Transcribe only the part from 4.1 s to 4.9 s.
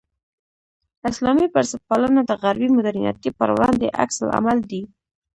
العمل دی.